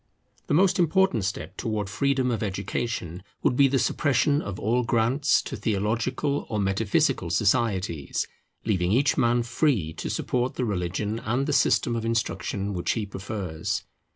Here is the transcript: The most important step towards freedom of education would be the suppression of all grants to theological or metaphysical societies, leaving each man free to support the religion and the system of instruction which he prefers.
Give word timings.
The 0.47 0.55
most 0.55 0.79
important 0.79 1.25
step 1.25 1.57
towards 1.57 1.91
freedom 1.91 2.31
of 2.31 2.41
education 2.41 3.21
would 3.43 3.55
be 3.55 3.67
the 3.67 3.77
suppression 3.77 4.41
of 4.41 4.59
all 4.59 4.81
grants 4.81 5.43
to 5.43 5.55
theological 5.55 6.47
or 6.49 6.57
metaphysical 6.59 7.29
societies, 7.29 8.27
leaving 8.65 8.91
each 8.91 9.15
man 9.15 9.43
free 9.43 9.93
to 9.93 10.09
support 10.09 10.55
the 10.55 10.65
religion 10.65 11.19
and 11.19 11.45
the 11.45 11.53
system 11.53 11.95
of 11.95 12.03
instruction 12.03 12.73
which 12.73 12.93
he 12.93 13.05
prefers. 13.05 13.83